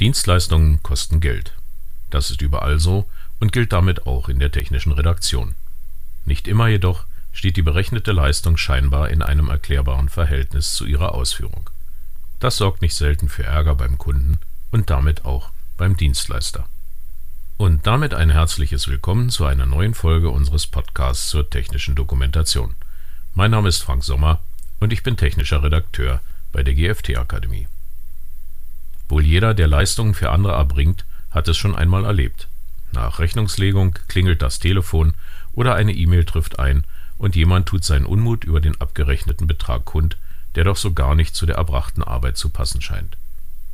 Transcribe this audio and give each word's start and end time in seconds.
Dienstleistungen 0.00 0.80
kosten 0.84 1.18
Geld. 1.18 1.54
Das 2.10 2.30
ist 2.30 2.40
überall 2.40 2.78
so 2.78 3.08
und 3.40 3.52
gilt 3.52 3.72
damit 3.72 4.06
auch 4.06 4.28
in 4.28 4.38
der 4.38 4.52
technischen 4.52 4.92
Redaktion. 4.92 5.56
Nicht 6.24 6.46
immer 6.46 6.68
jedoch 6.68 7.04
steht 7.32 7.56
die 7.56 7.62
berechnete 7.62 8.12
Leistung 8.12 8.56
scheinbar 8.56 9.10
in 9.10 9.22
einem 9.22 9.48
erklärbaren 9.48 10.08
Verhältnis 10.08 10.74
zu 10.74 10.86
ihrer 10.86 11.14
Ausführung. 11.14 11.68
Das 12.38 12.56
sorgt 12.56 12.80
nicht 12.80 12.94
selten 12.94 13.28
für 13.28 13.42
Ärger 13.42 13.74
beim 13.74 13.98
Kunden 13.98 14.38
und 14.70 14.90
damit 14.90 15.24
auch 15.24 15.50
beim 15.76 15.96
Dienstleister. 15.96 16.68
Und 17.56 17.88
damit 17.88 18.14
ein 18.14 18.30
herzliches 18.30 18.86
Willkommen 18.86 19.30
zu 19.30 19.46
einer 19.46 19.66
neuen 19.66 19.94
Folge 19.94 20.30
unseres 20.30 20.68
Podcasts 20.68 21.28
zur 21.28 21.50
technischen 21.50 21.96
Dokumentation. 21.96 22.76
Mein 23.34 23.50
Name 23.50 23.68
ist 23.68 23.82
Frank 23.82 24.04
Sommer 24.04 24.40
und 24.78 24.92
ich 24.92 25.02
bin 25.02 25.16
technischer 25.16 25.64
Redakteur 25.64 26.20
bei 26.52 26.62
der 26.62 26.74
GFT 26.74 27.16
Akademie. 27.16 27.66
Wohl 29.08 29.24
jeder, 29.24 29.54
der 29.54 29.68
Leistungen 29.68 30.14
für 30.14 30.30
andere 30.30 30.52
erbringt, 30.52 31.04
hat 31.30 31.48
es 31.48 31.56
schon 31.56 31.74
einmal 31.74 32.04
erlebt. 32.04 32.48
Nach 32.92 33.18
Rechnungslegung 33.18 33.98
klingelt 34.08 34.42
das 34.42 34.58
Telefon 34.58 35.14
oder 35.52 35.74
eine 35.74 35.92
E-Mail 35.92 36.24
trifft 36.24 36.58
ein 36.58 36.84
und 37.16 37.36
jemand 37.36 37.66
tut 37.66 37.84
seinen 37.84 38.06
Unmut 38.06 38.44
über 38.44 38.60
den 38.60 38.80
abgerechneten 38.80 39.46
Betrag 39.46 39.84
kund, 39.84 40.16
der 40.54 40.64
doch 40.64 40.76
so 40.76 40.92
gar 40.92 41.14
nicht 41.14 41.34
zu 41.34 41.46
der 41.46 41.56
erbrachten 41.56 42.02
Arbeit 42.02 42.36
zu 42.36 42.48
passen 42.48 42.80
scheint. 42.80 43.16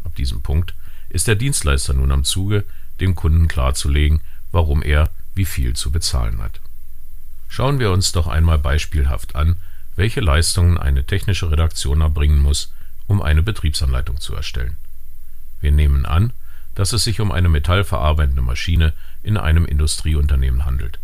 Ab 0.04 0.14
diesem 0.16 0.42
Punkt 0.42 0.74
ist 1.10 1.26
der 1.28 1.36
Dienstleister 1.36 1.94
nun 1.94 2.10
am 2.10 2.24
Zuge, 2.24 2.64
dem 3.00 3.14
Kunden 3.14 3.48
klarzulegen, 3.48 4.20
warum 4.50 4.82
er 4.82 5.10
wie 5.34 5.44
viel 5.44 5.74
zu 5.74 5.90
bezahlen 5.90 6.42
hat. 6.42 6.60
Schauen 7.48 7.78
wir 7.78 7.90
uns 7.90 8.12
doch 8.12 8.26
einmal 8.26 8.58
beispielhaft 8.58 9.36
an, 9.36 9.56
welche 9.96 10.20
Leistungen 10.20 10.78
eine 10.78 11.04
technische 11.04 11.50
Redaktion 11.50 12.00
erbringen 12.00 12.40
muss, 12.40 12.72
um 13.06 13.22
eine 13.22 13.42
Betriebsanleitung 13.42 14.20
zu 14.20 14.34
erstellen. 14.34 14.76
Wir 15.64 15.72
nehmen 15.72 16.04
an, 16.04 16.34
dass 16.74 16.92
es 16.92 17.04
sich 17.04 17.22
um 17.22 17.32
eine 17.32 17.48
metallverarbeitende 17.48 18.42
Maschine 18.42 18.92
in 19.22 19.38
einem 19.38 19.64
Industrieunternehmen 19.64 20.66
handelt. 20.66 20.98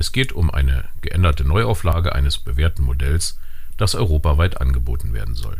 Es 0.00 0.10
geht 0.10 0.32
um 0.32 0.50
eine 0.50 0.86
geänderte 1.02 1.44
Neuauflage 1.44 2.12
eines 2.12 2.38
bewährten 2.38 2.84
Modells, 2.84 3.38
das 3.76 3.94
europaweit 3.94 4.60
angeboten 4.60 5.12
werden 5.12 5.36
soll. 5.36 5.56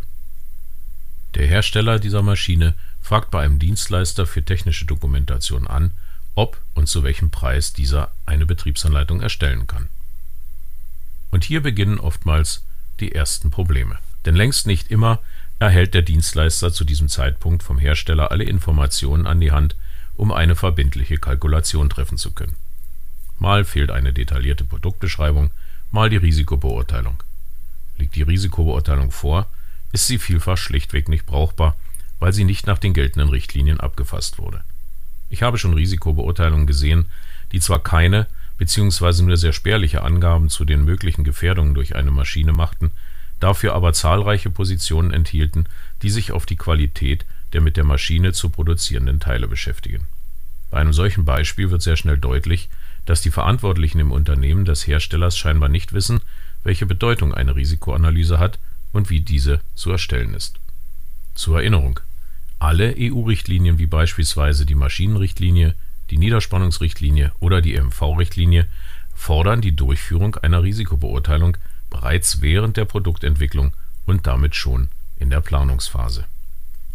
Der 1.36 1.46
Hersteller 1.46 2.00
dieser 2.00 2.22
Maschine 2.22 2.74
fragt 3.00 3.30
bei 3.30 3.44
einem 3.44 3.60
Dienstleister 3.60 4.26
für 4.26 4.44
technische 4.44 4.86
Dokumentation 4.86 5.68
an, 5.68 5.92
ob 6.34 6.60
und 6.74 6.88
zu 6.88 7.04
welchem 7.04 7.30
Preis 7.30 7.72
dieser 7.72 8.10
eine 8.26 8.44
Betriebsanleitung 8.44 9.20
erstellen 9.20 9.68
kann. 9.68 9.86
Und 11.30 11.44
hier 11.44 11.62
beginnen 11.62 12.00
oftmals 12.00 12.64
die 12.98 13.12
ersten 13.12 13.52
Probleme. 13.52 14.00
Denn 14.24 14.34
längst 14.34 14.66
nicht 14.66 14.90
immer 14.90 15.20
erhält 15.62 15.94
der 15.94 16.02
Dienstleister 16.02 16.72
zu 16.72 16.84
diesem 16.84 17.08
Zeitpunkt 17.08 17.62
vom 17.62 17.78
Hersteller 17.78 18.32
alle 18.32 18.42
Informationen 18.42 19.28
an 19.28 19.40
die 19.40 19.52
Hand, 19.52 19.76
um 20.16 20.32
eine 20.32 20.56
verbindliche 20.56 21.18
Kalkulation 21.18 21.88
treffen 21.88 22.18
zu 22.18 22.32
können. 22.32 22.56
Mal 23.38 23.64
fehlt 23.64 23.92
eine 23.92 24.12
detaillierte 24.12 24.64
Produktbeschreibung, 24.64 25.52
mal 25.92 26.10
die 26.10 26.16
Risikobeurteilung. 26.16 27.22
Liegt 27.96 28.16
die 28.16 28.22
Risikobeurteilung 28.22 29.12
vor, 29.12 29.46
ist 29.92 30.08
sie 30.08 30.18
vielfach 30.18 30.56
schlichtweg 30.56 31.08
nicht 31.08 31.26
brauchbar, 31.26 31.76
weil 32.18 32.32
sie 32.32 32.44
nicht 32.44 32.66
nach 32.66 32.78
den 32.78 32.92
geltenden 32.92 33.28
Richtlinien 33.28 33.78
abgefasst 33.78 34.38
wurde. 34.38 34.64
Ich 35.30 35.42
habe 35.42 35.58
schon 35.58 35.74
Risikobeurteilungen 35.74 36.66
gesehen, 36.66 37.06
die 37.52 37.60
zwar 37.60 37.80
keine 37.80 38.26
bzw. 38.58 39.22
nur 39.22 39.36
sehr 39.36 39.52
spärliche 39.52 40.02
Angaben 40.02 40.48
zu 40.48 40.64
den 40.64 40.84
möglichen 40.84 41.22
Gefährdungen 41.22 41.74
durch 41.74 41.94
eine 41.94 42.10
Maschine 42.10 42.52
machten, 42.52 42.90
dafür 43.42 43.74
aber 43.74 43.92
zahlreiche 43.92 44.50
Positionen 44.50 45.12
enthielten, 45.12 45.66
die 46.02 46.10
sich 46.10 46.32
auf 46.32 46.46
die 46.46 46.56
Qualität 46.56 47.24
der 47.52 47.60
mit 47.60 47.76
der 47.76 47.84
Maschine 47.84 48.32
zu 48.32 48.50
produzierenden 48.50 49.20
Teile 49.20 49.46
beschäftigen. 49.46 50.06
Bei 50.70 50.78
einem 50.78 50.92
solchen 50.92 51.24
Beispiel 51.24 51.70
wird 51.70 51.82
sehr 51.82 51.96
schnell 51.96 52.16
deutlich, 52.16 52.68
dass 53.04 53.20
die 53.20 53.30
Verantwortlichen 53.30 53.98
im 53.98 54.10
Unternehmen 54.10 54.64
des 54.64 54.86
Herstellers 54.86 55.36
scheinbar 55.36 55.68
nicht 55.68 55.92
wissen, 55.92 56.20
welche 56.64 56.86
Bedeutung 56.86 57.34
eine 57.34 57.56
Risikoanalyse 57.56 58.38
hat 58.38 58.58
und 58.92 59.10
wie 59.10 59.20
diese 59.20 59.60
zu 59.74 59.90
erstellen 59.90 60.34
ist. 60.34 60.60
Zur 61.34 61.58
Erinnerung: 61.58 62.00
Alle 62.58 62.94
EU-Richtlinien 62.96 63.78
wie 63.78 63.86
beispielsweise 63.86 64.64
die 64.64 64.76
Maschinenrichtlinie, 64.76 65.74
die 66.10 66.18
Niederspannungsrichtlinie 66.18 67.32
oder 67.40 67.60
die 67.60 67.74
EMV-Richtlinie 67.74 68.66
fordern 69.14 69.60
die 69.60 69.76
Durchführung 69.76 70.36
einer 70.36 70.62
Risikobeurteilung 70.62 71.56
bereits 71.92 72.40
während 72.40 72.76
der 72.76 72.86
Produktentwicklung 72.86 73.72
und 74.06 74.26
damit 74.26 74.56
schon 74.56 74.88
in 75.18 75.30
der 75.30 75.40
Planungsphase. 75.40 76.24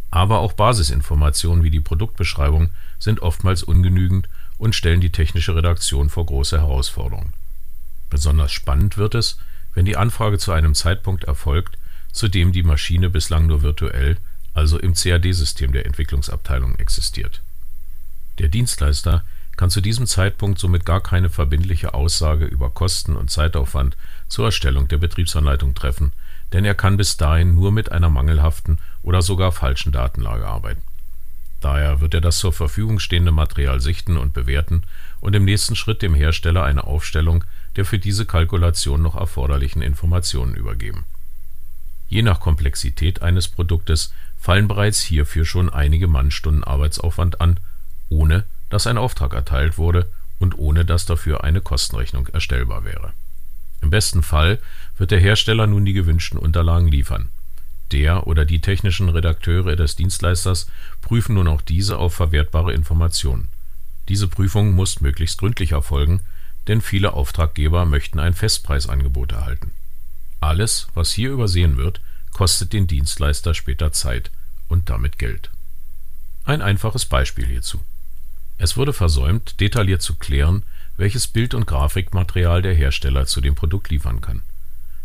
Aber 0.09 0.39
auch 0.39 0.53
Basisinformationen 0.53 1.63
wie 1.63 1.69
die 1.69 1.79
Produktbeschreibung 1.79 2.71
sind 2.99 3.21
oftmals 3.21 3.63
ungenügend 3.63 4.27
und 4.57 4.75
stellen 4.75 5.01
die 5.01 5.11
technische 5.11 5.55
Redaktion 5.55 6.09
vor 6.09 6.25
große 6.25 6.59
Herausforderungen. 6.59 7.33
Besonders 8.09 8.51
spannend 8.51 8.97
wird 8.97 9.15
es, 9.15 9.37
wenn 9.73 9.85
die 9.85 9.97
Anfrage 9.97 10.39
zu 10.39 10.51
einem 10.51 10.73
Zeitpunkt 10.73 11.25
erfolgt, 11.25 11.77
zu 12.11 12.27
dem 12.27 12.51
die 12.51 12.63
Maschine 12.63 13.09
bislang 13.09 13.45
nur 13.45 13.61
virtuell, 13.61 14.17
also 14.53 14.79
im 14.79 14.95
CAD-System 14.95 15.71
der 15.71 15.85
Entwicklungsabteilung 15.85 16.75
existiert. 16.75 17.41
Der 18.39 18.49
Dienstleister 18.49 19.23
kann 19.57 19.69
zu 19.69 19.81
diesem 19.81 20.05
Zeitpunkt 20.05 20.59
somit 20.59 20.85
gar 20.85 21.01
keine 21.01 21.29
verbindliche 21.29 21.93
Aussage 21.93 22.45
über 22.45 22.69
Kosten 22.69 23.15
und 23.15 23.31
Zeitaufwand 23.31 23.97
zur 24.29 24.45
Erstellung 24.45 24.87
der 24.87 24.99
Betriebsanleitung 24.99 25.73
treffen, 25.73 26.13
denn 26.53 26.63
er 26.63 26.75
kann 26.75 26.95
bis 26.95 27.17
dahin 27.17 27.55
nur 27.55 27.71
mit 27.71 27.91
einer 27.91 28.09
mangelhaften 28.09 28.77
oder 29.01 29.21
sogar 29.21 29.51
falschen 29.51 29.91
Datenlage 29.91 30.47
arbeiten. 30.47 30.83
Daher 31.59 32.01
wird 32.01 32.13
er 32.13 32.21
das 32.21 32.37
zur 32.37 32.53
Verfügung 32.53 32.99
stehende 32.99 33.31
Material 33.31 33.81
sichten 33.81 34.15
und 34.15 34.33
bewerten 34.33 34.83
und 35.19 35.35
im 35.35 35.43
nächsten 35.43 35.75
Schritt 35.75 36.03
dem 36.03 36.13
Hersteller 36.13 36.63
eine 36.63 36.85
Aufstellung 36.85 37.43
der 37.75 37.85
für 37.85 37.99
diese 37.99 38.25
Kalkulation 38.25 39.01
noch 39.01 39.15
erforderlichen 39.15 39.81
Informationen 39.81 40.55
übergeben. 40.55 41.05
Je 42.09 42.21
nach 42.21 42.39
Komplexität 42.39 43.21
eines 43.21 43.47
Produktes 43.47 44.13
fallen 44.39 44.67
bereits 44.67 45.01
hierfür 45.01 45.45
schon 45.45 45.69
einige 45.69 46.07
Mannstunden 46.07 46.63
Arbeitsaufwand 46.63 47.41
an, 47.41 47.59
ohne 48.09 48.45
dass 48.69 48.87
ein 48.87 48.97
Auftrag 48.97 49.33
erteilt 49.33 49.77
wurde 49.77 50.09
und 50.39 50.57
ohne 50.57 50.85
dass 50.85 51.05
dafür 51.05 51.43
eine 51.43 51.61
Kostenrechnung 51.61 52.27
erstellbar 52.27 52.83
wäre. 52.83 53.13
Im 53.81 53.89
besten 53.89 54.23
Fall 54.23 54.59
wird 54.97 55.11
der 55.11 55.19
Hersteller 55.19 55.67
nun 55.67 55.85
die 55.85 55.93
gewünschten 55.93 56.39
Unterlagen 56.39 56.87
liefern. 56.87 57.29
Der 57.91 58.27
oder 58.27 58.43
die 58.43 58.59
technischen 58.59 59.09
Redakteure 59.09 59.75
des 59.75 59.95
Dienstleisters 59.95 60.67
prüfen 61.01 61.35
nun 61.35 61.47
auch 61.47 61.61
diese 61.61 61.97
auf 61.97 62.13
verwertbare 62.13 62.73
Informationen. 62.73 63.47
Diese 64.09 64.27
Prüfung 64.27 64.71
muss 64.71 64.99
möglichst 64.99 65.37
gründlich 65.37 65.71
erfolgen, 65.71 66.21
denn 66.67 66.81
viele 66.81 67.13
Auftraggeber 67.13 67.85
möchten 67.85 68.19
ein 68.19 68.33
Festpreisangebot 68.33 69.31
erhalten. 69.31 69.71
Alles, 70.39 70.87
was 70.93 71.11
hier 71.13 71.31
übersehen 71.31 71.77
wird, 71.77 72.01
kostet 72.31 72.73
den 72.73 72.87
Dienstleister 72.87 73.53
später 73.53 73.91
Zeit 73.91 74.31
und 74.67 74.89
damit 74.89 75.17
Geld. 75.17 75.49
Ein 76.43 76.61
einfaches 76.61 77.05
Beispiel 77.05 77.45
hierzu. 77.45 77.79
Es 78.57 78.75
wurde 78.75 78.93
versäumt, 78.93 79.59
detailliert 79.59 80.01
zu 80.01 80.15
klären, 80.15 80.63
welches 80.97 81.27
Bild- 81.27 81.53
und 81.53 81.67
Grafikmaterial 81.67 82.61
der 82.61 82.73
Hersteller 82.73 83.27
zu 83.27 83.39
dem 83.39 83.55
Produkt 83.55 83.89
liefern 83.89 84.21
kann. 84.21 84.41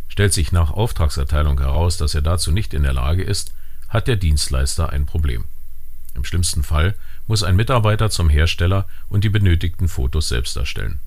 Stellt 0.09 0.33
sich 0.33 0.53
nach 0.53 0.71
Auftragserteilung 0.71 1.59
heraus, 1.59 1.97
dass 1.97 2.15
er 2.15 2.23
dazu 2.23 2.51
nicht 2.51 2.75
in 2.75 2.83
der 2.83 2.93
Lage 2.93 3.23
ist, 3.23 3.53
hat 3.89 4.09
der 4.09 4.17
Dienstleister 4.17 4.91
ein 4.91 5.07
Problem. 5.07 5.45
Im 6.15 6.25
schlimmsten 6.25 6.63
Fall 6.63 6.95
muss 7.27 7.43
ein 7.43 7.57
Mitarbeiter 7.57 8.11
zum 8.11 8.29
Hersteller 8.29 8.87
und 9.09 9.25
die 9.25 9.29
benötigten 9.31 9.89
Fotos 9.89 10.29
selbst 10.29 10.57
erstellen. 10.57 11.01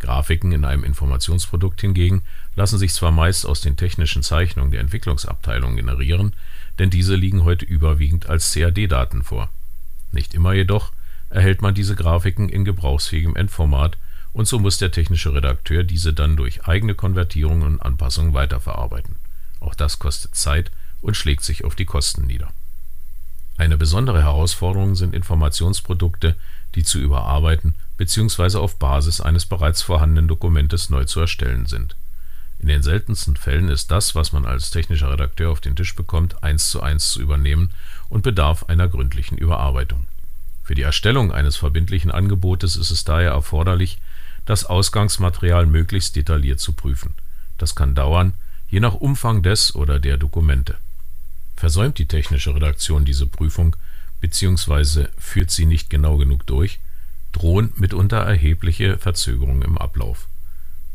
Grafiken 0.00 0.52
in 0.52 0.64
einem 0.64 0.84
Informationsprodukt 0.84 1.80
hingegen 1.80 2.22
lassen 2.56 2.78
sich 2.78 2.92
zwar 2.92 3.10
meist 3.10 3.46
aus 3.46 3.60
den 3.60 3.76
technischen 3.76 4.22
Zeichnungen 4.22 4.70
der 4.70 4.80
Entwicklungsabteilung 4.80 5.76
generieren, 5.76 6.34
denn 6.78 6.90
diese 6.90 7.14
liegen 7.14 7.44
heute 7.44 7.64
überwiegend 7.64 8.28
als 8.28 8.52
CAD-Daten 8.52 9.22
vor. 9.22 9.48
Nicht 10.12 10.34
immer 10.34 10.52
jedoch 10.52 10.92
erhält 11.34 11.62
man 11.62 11.74
diese 11.74 11.96
Grafiken 11.96 12.48
in 12.48 12.64
gebrauchsfähigem 12.64 13.34
Endformat 13.34 13.98
und 14.32 14.46
so 14.46 14.60
muss 14.60 14.78
der 14.78 14.92
technische 14.92 15.34
Redakteur 15.34 15.82
diese 15.82 16.12
dann 16.12 16.36
durch 16.36 16.66
eigene 16.66 16.94
Konvertierungen 16.94 17.66
und 17.66 17.82
Anpassungen 17.82 18.34
weiterverarbeiten. 18.34 19.16
Auch 19.58 19.74
das 19.74 19.98
kostet 19.98 20.36
Zeit 20.36 20.70
und 21.00 21.16
schlägt 21.16 21.42
sich 21.42 21.64
auf 21.64 21.74
die 21.74 21.86
Kosten 21.86 22.26
nieder. 22.26 22.52
Eine 23.56 23.76
besondere 23.76 24.22
Herausforderung 24.22 24.94
sind 24.94 25.12
Informationsprodukte, 25.12 26.36
die 26.76 26.84
zu 26.84 27.00
überarbeiten 27.00 27.74
bzw. 27.96 28.58
auf 28.58 28.78
Basis 28.78 29.20
eines 29.20 29.44
bereits 29.44 29.82
vorhandenen 29.82 30.28
Dokumentes 30.28 30.88
neu 30.88 31.04
zu 31.04 31.18
erstellen 31.18 31.66
sind. 31.66 31.96
In 32.60 32.68
den 32.68 32.84
seltensten 32.84 33.36
Fällen 33.36 33.68
ist 33.68 33.90
das, 33.90 34.14
was 34.14 34.32
man 34.32 34.46
als 34.46 34.70
technischer 34.70 35.10
Redakteur 35.10 35.50
auf 35.50 35.60
den 35.60 35.74
Tisch 35.74 35.96
bekommt, 35.96 36.44
eins 36.44 36.70
zu 36.70 36.80
eins 36.80 37.10
zu 37.10 37.20
übernehmen 37.20 37.70
und 38.08 38.22
bedarf 38.22 38.66
einer 38.68 38.88
gründlichen 38.88 39.36
Überarbeitung. 39.36 40.06
Für 40.64 40.74
die 40.74 40.82
Erstellung 40.82 41.30
eines 41.30 41.56
verbindlichen 41.56 42.10
Angebotes 42.10 42.76
ist 42.76 42.90
es 42.90 43.04
daher 43.04 43.32
erforderlich, 43.32 43.98
das 44.46 44.64
Ausgangsmaterial 44.64 45.66
möglichst 45.66 46.16
detailliert 46.16 46.58
zu 46.58 46.72
prüfen. 46.72 47.14
Das 47.58 47.74
kann 47.74 47.94
dauern, 47.94 48.32
je 48.68 48.80
nach 48.80 48.94
Umfang 48.94 49.42
des 49.42 49.74
oder 49.74 50.00
der 50.00 50.16
Dokumente. 50.16 50.76
Versäumt 51.54 51.98
die 51.98 52.06
technische 52.06 52.54
Redaktion 52.54 53.04
diese 53.04 53.26
Prüfung, 53.26 53.76
bzw. 54.20 55.08
führt 55.18 55.50
sie 55.50 55.66
nicht 55.66 55.90
genau 55.90 56.16
genug 56.16 56.46
durch, 56.46 56.78
drohen 57.32 57.72
mitunter 57.76 58.18
erhebliche 58.18 58.96
Verzögerungen 58.96 59.62
im 59.62 59.76
Ablauf. 59.76 60.28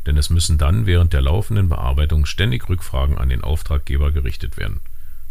Denn 0.04 0.16
es 0.16 0.30
müssen 0.30 0.58
dann 0.58 0.86
während 0.86 1.12
der 1.12 1.22
laufenden 1.22 1.68
Bearbeitung 1.68 2.26
ständig 2.26 2.68
Rückfragen 2.68 3.18
an 3.18 3.28
den 3.28 3.42
Auftraggeber 3.42 4.10
gerichtet 4.10 4.56
werden. 4.56 4.80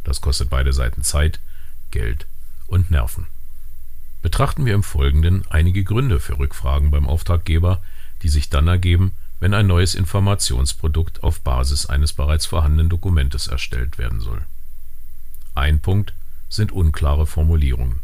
Das 0.05 0.21
kostet 0.21 0.49
beide 0.49 0.71
Seiten 0.71 1.03
Zeit, 1.03 1.39
Geld 1.91 2.25
und 2.67 2.89
Nerven. 2.89 3.27
Betrachten 4.21 4.65
wir 4.65 4.73
im 4.73 4.83
Folgenden 4.83 5.45
einige 5.49 5.83
Gründe 5.83 6.19
für 6.19 6.37
Rückfragen 6.39 6.91
beim 6.91 7.07
Auftraggeber, 7.07 7.81
die 8.21 8.29
sich 8.29 8.49
dann 8.49 8.67
ergeben, 8.67 9.13
wenn 9.39 9.53
ein 9.53 9.67
neues 9.67 9.95
Informationsprodukt 9.95 11.23
auf 11.23 11.39
Basis 11.41 11.85
eines 11.85 12.11
bereits 12.11 12.45
vorhandenen 12.45 12.89
Dokumentes 12.89 13.47
erstellt 13.47 13.97
werden 13.97 14.19
soll. 14.19 14.41
Ein 15.55 15.79
Punkt 15.79 16.13
sind 16.49 16.71
unklare 16.71 17.25
Formulierungen. 17.25 17.99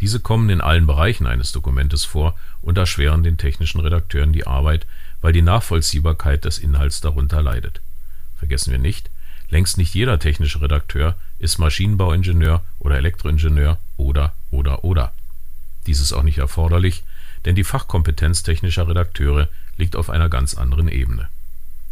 Diese 0.00 0.18
kommen 0.18 0.50
in 0.50 0.60
allen 0.60 0.86
Bereichen 0.86 1.28
eines 1.28 1.52
Dokumentes 1.52 2.04
vor 2.04 2.34
und 2.60 2.76
erschweren 2.76 3.22
den 3.22 3.38
technischen 3.38 3.80
Redakteuren 3.80 4.32
die 4.32 4.46
Arbeit, 4.48 4.86
weil 5.20 5.32
die 5.32 5.42
Nachvollziehbarkeit 5.42 6.44
des 6.44 6.58
Inhalts 6.58 7.00
darunter 7.00 7.40
leidet. 7.40 7.80
Vergessen 8.36 8.72
wir 8.72 8.80
nicht, 8.80 9.10
längst 9.50 9.78
nicht 9.78 9.94
jeder 9.94 10.18
technische 10.18 10.60
Redakteur 10.60 11.14
ist 11.38 11.58
Maschinenbauingenieur 11.58 12.64
oder 12.80 12.96
Elektroingenieur 12.96 13.78
oder 13.96 14.32
oder 14.50 14.82
oder. 14.82 15.12
Dies 15.86 16.00
ist 16.00 16.12
auch 16.12 16.22
nicht 16.22 16.38
erforderlich, 16.38 17.02
denn 17.44 17.54
die 17.54 17.64
Fachkompetenz 17.64 18.42
technischer 18.42 18.88
Redakteure 18.88 19.48
liegt 19.76 19.96
auf 19.96 20.10
einer 20.10 20.28
ganz 20.28 20.54
anderen 20.54 20.88
Ebene. 20.88 21.28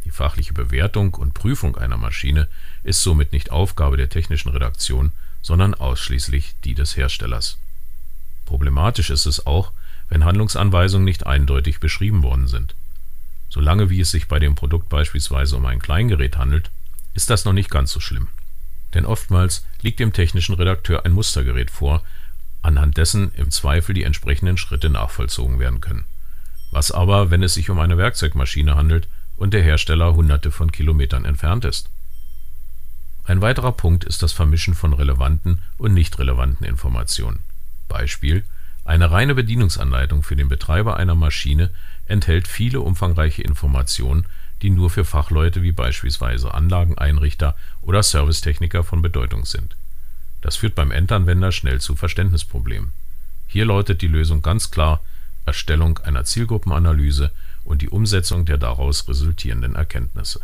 Die 0.05 0.11
fachliche 0.11 0.55
Bewertung 0.55 1.15
und 1.15 1.35
Prüfung 1.35 1.77
einer 1.77 1.97
Maschine 1.97 2.49
ist 2.85 3.03
somit 3.03 3.33
nicht 3.33 3.51
Aufgabe 3.51 3.97
der 3.97 4.09
technischen 4.09 4.51
Redaktion, 4.51 5.13
sondern 5.43 5.75
ausschließlich 5.75 6.55
die 6.65 6.75
des 6.75 6.97
Herstellers. 6.97 7.59
Problematisch 8.47 9.11
ist 9.11 9.27
es 9.27 9.47
auch, 9.47 9.73
wenn 10.09 10.25
Handlungsanweisungen 10.25 11.05
nicht 11.05 11.27
eindeutig 11.27 11.81
beschrieben 11.81 12.23
worden 12.23 12.49
sind. 12.49 12.75
Solange 13.49 13.91
wie 13.91 14.01
es 14.01 14.11
sich 14.11 14.29
bei 14.29 14.39
dem 14.39 14.55
Produkt 14.55 14.89
beispielsweise 14.89 15.57
um 15.57 15.67
ein 15.67 15.81
Kleingerät 15.81 16.37
handelt, 16.37 16.71
ist 17.15 17.31
das 17.31 17.45
noch 17.45 17.53
nicht 17.53 17.71
ganz 17.71 17.93
so 17.93 18.01
schlimm. 18.01 18.29
Denn 18.95 19.07
oftmals 19.07 19.65
liegt 19.83 20.01
dem 20.01 20.13
technischen 20.13 20.55
Redakteur 20.55 21.05
ein 21.05 21.13
Mustergerät 21.13 21.71
vor, 21.71 22.03
anhand 22.63 22.97
dessen 22.97 23.33
im 23.35 23.51
Zweifel 23.51 23.95
die 23.95 24.05
entsprechenden 24.05 24.57
Schritte 24.57 24.91
nachvollzogen 24.91 25.59
werden 25.59 25.81
können. 25.81 26.05
Was 26.71 26.93
aber, 26.93 27.31
wenn 27.31 27.43
es 27.43 27.55
sich 27.55 27.71
um 27.71 27.79
eine 27.79 27.99
Werkzeugmaschine 27.99 28.77
handelt 28.77 29.09
und 29.37 29.55
der 29.55 29.63
Hersteller 29.63 30.15
hunderte 30.15 30.51
von 30.51 30.71
Kilometern 30.71 31.25
entfernt 31.25 31.65
ist? 31.65 31.91
Ein 33.25 33.41
weiterer 33.41 33.73
Punkt 33.73 34.05
ist 34.05 34.23
das 34.23 34.33
Vermischen 34.33 34.75
von 34.75 34.93
relevanten 34.93 35.63
und 35.79 35.95
nicht 35.95 36.19
relevanten 36.19 36.67
Informationen. 36.67 37.41
Beispiel 37.89 38.45
eine 38.85 39.11
reine 39.11 39.35
Bedienungsanleitung 39.35 40.23
für 40.23 40.37
den 40.37 40.49
Betreiber 40.49 40.97
einer 40.97 41.15
Maschine 41.15 41.71
enthält 42.07 42.49
viele 42.49 42.81
umfangreiche 42.81 43.43
Informationen, 43.43 44.27
die 44.63 44.71
nur 44.71 44.91
für 44.91 45.05
Fachleute 45.05 45.63
wie 45.63 45.73
beispielsweise 45.73 46.53
Anlageneinrichter 46.55 47.57
oder 47.83 48.03
Servicetechniker 48.03 48.83
von 48.83 49.01
Bedeutung 49.01 49.45
sind 49.45 49.77
das 50.41 50.57
führt 50.57 50.75
beim 50.75 50.91
Endanwender 50.91 51.53
schnell 51.53 51.81
zu 51.81 51.97
Verständnisproblemen. 51.97 52.93
Hier 53.47 53.65
lautet 53.65 54.03
die 54.03 54.09
Lösung 54.09 54.43
ganz 54.43 54.71
klar 54.71 55.01
Erstellung 55.45 55.99
einer 55.99 56.25
Zielgruppenanalyse 56.25 57.31
und 57.65 57.83
die 57.83 57.89
Umsetzung 57.89 58.45
der 58.45 58.59
daraus 58.59 59.09
resultierenden 59.09 59.75
Erkenntnisse. 59.75 60.41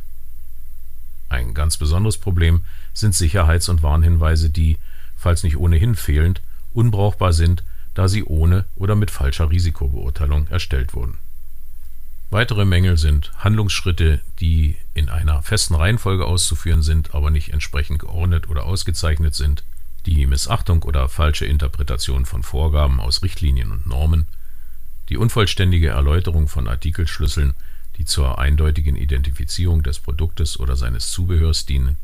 Ein 1.29 1.55
ganz 1.55 1.77
besonderes 1.77 2.19
Problem 2.19 2.65
sind 2.95 3.15
Sicherheits 3.15 3.69
und 3.69 3.83
Warnhinweise, 3.83 4.51
die, 4.51 4.79
falls 5.17 5.43
nicht 5.43 5.57
ohnehin 5.57 5.95
fehlend, 5.95 6.41
unbrauchbar 6.73 7.33
sind, 7.33 7.65
da 7.95 8.09
sie 8.09 8.25
ohne 8.25 8.65
oder 8.77 8.95
mit 8.95 9.11
falscher 9.11 9.51
Risikobeurteilung 9.51 10.49
erstellt 10.49 10.95
wurden. 10.95 11.19
Weitere 12.31 12.65
Mängel 12.65 12.99
sind 12.99 13.33
Handlungsschritte, 13.39 14.21
die 14.41 14.77
in 14.95 15.09
einer 15.09 15.43
festen 15.43 15.75
Reihenfolge 15.75 16.25
auszuführen 16.27 16.83
sind, 16.83 17.15
aber 17.15 17.31
nicht 17.31 17.53
entsprechend 17.53 18.01
geordnet 18.01 18.49
oder 18.49 18.65
ausgezeichnet 18.65 19.35
sind 19.35 19.65
die 20.15 20.27
Missachtung 20.27 20.83
oder 20.85 21.09
falsche 21.09 21.47
Interpretation 21.47 22.27
von 22.27 22.43
Vorgaben 22.43 23.01
aus 23.01 23.23
Richtlinien 23.23 23.73
und 23.73 23.87
Normen, 23.87 24.27
die 25.09 25.17
unvollständige 25.17 25.89
Erläuterung 25.89 26.49
von 26.49 26.69
Artikelschlüsseln, 26.69 27.55
die 27.99 28.05
zur 28.05 28.39
eindeutigen 28.39 28.97
Identifizierung 28.97 29.83
des 29.83 29.99
Produktes 29.99 30.61
oder 30.61 30.77
seines 30.77 31.11
Zubehörs 31.11 31.67
dienen, 31.67 31.97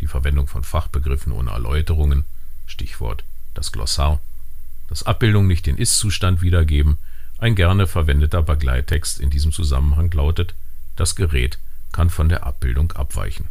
die 0.00 0.06
Verwendung 0.06 0.48
von 0.48 0.64
Fachbegriffen 0.64 1.32
ohne 1.32 1.50
Erläuterungen 1.50 2.24
(Stichwort 2.66 3.24
das 3.54 3.72
Glossar), 3.72 4.20
dass 4.88 5.02
Abbildungen 5.04 5.48
nicht 5.48 5.66
den 5.66 5.76
Ist-Zustand 5.76 6.42
wiedergeben, 6.42 6.98
ein 7.38 7.54
gerne 7.54 7.86
verwendeter 7.86 8.42
Begleittext 8.42 9.18
in 9.18 9.30
diesem 9.30 9.52
Zusammenhang 9.52 10.10
lautet: 10.10 10.54
Das 10.96 11.16
Gerät 11.16 11.58
kann 11.92 12.10
von 12.10 12.28
der 12.28 12.44
Abbildung 12.44 12.92
abweichen. 12.92 13.48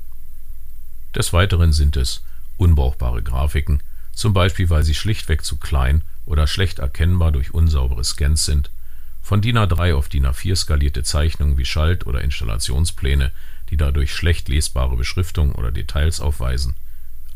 Des 1.16 1.34
Weiteren 1.34 1.74
sind 1.74 1.98
es 1.98 2.22
unbrauchbare 2.60 3.24
Grafiken, 3.24 3.82
zum 4.14 4.34
Beispiel 4.34 4.70
weil 4.70 4.84
sie 4.84 4.94
schlichtweg 4.94 5.44
zu 5.44 5.58
klein 5.58 6.04
oder 6.26 6.46
schlecht 6.46 6.80
erkennbar 6.80 7.32
durch 7.32 7.54
unsaubere 7.54 8.04
Scans 8.04 8.46
sind, 8.46 8.70
von 9.22 9.42
DIN 9.42 9.58
A3 9.58 9.94
auf 9.94 10.10
DIN 10.10 10.26
A4 10.26 10.56
skalierte 10.56 11.04
Zeichnungen 11.04 11.58
wie 11.58 11.66
Schalt 11.66 12.06
oder 12.08 12.22
Installationspläne, 12.22 13.32
die 13.70 13.78
dadurch 13.78 14.14
schlecht 14.14 14.50
lesbare 14.50 14.98
Beschriftung 14.98 15.54
oder 15.54 15.72
Details 15.72 16.20
aufweisen, 16.20 16.76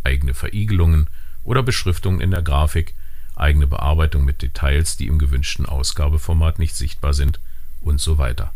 eigene 0.04 0.34
Verigelungen 0.34 1.08
oder 1.44 1.64
Beschriftungen 1.64 2.20
in 2.20 2.32
der 2.32 2.42
Grafik, 2.42 2.96
eigene 3.36 3.68
Bearbeitung 3.68 4.26
mit 4.26 4.42
Details, 4.42 4.98
die 4.98 5.08
im 5.08 5.20
gewünschten 5.20 5.66
Ausgabeformat 5.66 6.60
nicht 6.60 6.76
sichtbar 6.76 7.14
sind 7.14 7.40
und 7.82 8.02
so 8.02 8.18
weiter. 8.18 8.54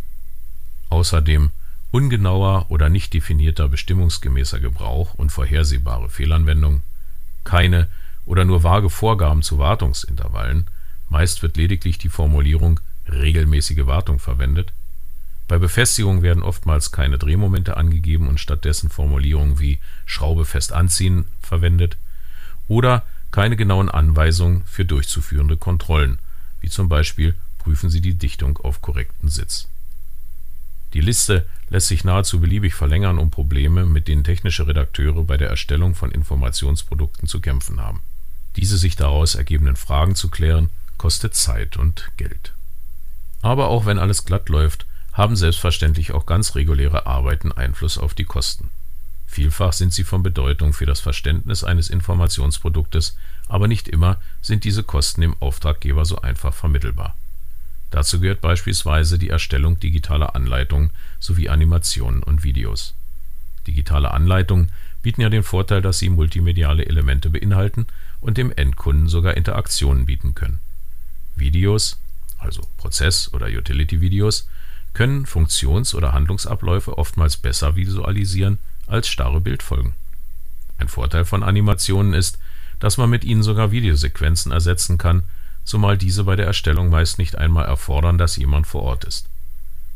Außerdem 0.90 1.52
ungenauer 1.92 2.69
oder 2.69 2.89
nicht 2.89 3.13
definierter 3.13 3.69
bestimmungsgemäßer 3.69 4.60
Gebrauch 4.60 5.13
und 5.13 5.31
vorhersehbare 5.31 6.10
Fehlanwendung, 6.10 6.81
keine 7.44 7.88
oder 8.25 8.44
nur 8.44 8.63
vage 8.63 8.89
Vorgaben 8.89 9.42
zu 9.42 9.57
Wartungsintervallen, 9.57 10.68
meist 11.10 11.42
wird 11.42 11.57
lediglich 11.57 11.98
die 11.98 12.10
Formulierung 12.10 12.80
regelmäßige 13.10 13.86
Wartung 13.86 14.19
verwendet. 14.19 14.74
Bei 15.48 15.57
Befestigung 15.57 16.24
werden 16.24 16.44
oftmals 16.44 16.92
keine 16.92 17.18
Drehmomente 17.18 17.78
angegeben 17.78 18.28
und 18.28 18.40
stattdessen 18.40 18.90
Formulierungen 18.90 19.60
wie 19.60 19.80
Schraube 20.06 20.44
fest 20.44 20.74
anziehen 20.74 21.25
verwendet 21.42 21.95
oder 22.68 23.04
keine 23.31 23.56
genauen 23.56 23.90
Anweisungen 23.90 24.63
für 24.66 24.83
durchzuführende 24.83 25.56
Kontrollen, 25.56 26.19
wie 26.59 26.69
zum 26.69 26.90
Beispiel 26.90 27.35
prüfen 27.59 27.90
Sie 27.90 28.02
die 28.02 28.16
Dichtung 28.16 28.57
auf 28.57 28.81
korrekten 28.81 29.30
Sitz. 29.30 29.69
Die 30.94 31.02
Liste 31.02 31.47
lässt 31.69 31.88
sich 31.88 32.04
nahezu 32.04 32.40
beliebig 32.40 32.74
verlängern 32.74 33.18
um 33.18 33.30
Probleme, 33.30 33.86
mit 33.86 34.07
denen 34.07 34.24
technische 34.24 34.68
Redakteure 34.68 35.24
bei 35.24 35.38
der 35.38 35.50
Erstellung 35.50 35.95
von 35.95 36.12
Informationsprodukten 36.12 37.28
zu 37.28 37.42
kämpfen 37.42 37.81
haben. 37.81 38.02
Diese 38.56 38.78
sich 38.78 38.95
daraus 38.95 39.36
ergebenden 39.36 39.76
Fragen 39.76 40.16
zu 40.16 40.30
klären, 40.30 40.69
kostet 40.97 41.36
Zeit 41.36 41.78
und 41.78 42.12
Geld. 42.18 42.54
Aber 43.42 43.68
auch 43.68 43.86
wenn 43.86 44.00
alles 44.00 44.26
glatt 44.26 44.50
läuft, 44.50 44.86
haben 45.14 45.36
selbstverständlich 45.36 46.12
auch 46.12 46.26
ganz 46.26 46.56
reguläre 46.56 47.06
Arbeiten 47.06 47.52
Einfluss 47.52 47.97
auf 47.97 48.14
die 48.14 48.26
Kosten. 48.26 48.69
Vielfach 49.28 49.74
sind 49.74 49.94
sie 49.94 50.04
von 50.04 50.24
Bedeutung 50.24 50.74
für 50.74 50.86
das 50.86 51.02
Verständnis 51.02 51.64
eines 51.64 51.90
Informationsproduktes, 51.90 53.18
aber 53.47 53.68
nicht 53.68 53.88
immer 53.88 54.18
sind 54.42 54.64
diese 54.64 54.83
Kosten 54.83 55.21
dem 55.21 55.36
Auftraggeber 55.40 56.06
so 56.06 56.21
einfach 56.21 56.54
vermittelbar 56.54 57.16
Dazu 57.89 58.19
gehört 58.19 58.41
beispielsweise 58.41 59.17
die 59.17 59.29
Erstellung 59.29 59.79
digitaler 59.79 60.35
Anleitungen 60.35 60.91
sowie 61.19 61.49
Animationen 61.49 62.21
und 62.23 62.44
Videos. 62.44 62.94
Digitale 63.65 64.11
Anleitungen 64.11 64.71
bieten 65.01 65.21
ja 65.21 65.29
den 65.29 65.44
Vorteil, 65.44 65.81
dass 65.81 65.99
sie 65.99 66.09
multimediale 66.09 66.85
Elemente 66.85 67.29
beinhalten 67.29 67.87
und 68.19 68.37
dem 68.37 68.51
Endkunden 68.51 69.07
sogar 69.07 69.37
Interaktionen 69.37 70.06
bieten 70.06 70.35
können. 70.35 70.59
Videos 71.35 71.99
(also 72.39 72.67
Prozess 72.77 73.31
oder 73.33 73.47
Utility-Videos) 73.47 74.49
können 74.94 75.25
Funktions 75.25 75.94
oder 75.94 76.11
Handlungsabläufe 76.11 76.97
oftmals 76.97 77.37
besser 77.37 77.75
visualisieren 77.75 78.57
als 78.87 79.07
starre 79.07 79.39
Bildfolgen. 79.39 79.95
Ein 80.77 80.87
Vorteil 80.87 81.25
von 81.25 81.44
Animationen 81.44 82.13
ist, 82.13 82.39
dass 82.79 82.97
man 82.97 83.09
mit 83.09 83.23
ihnen 83.23 83.44
sogar 83.44 83.71
Videosequenzen 83.71 84.51
ersetzen 84.51 84.97
kann 84.97 85.23
zumal 85.68 85.97
diese 85.97 86.24
bei 86.24 86.36
der 86.36 86.47
Erstellung 86.47 86.90
meist 86.90 87.19
nicht 87.19 87.38
einmal 87.38 87.66
erfordern, 87.66 88.18
dass 88.18 88.38
jemand 88.38 88.66
vor 88.68 88.83
Ort 88.83 89.04
ist. 89.04 89.28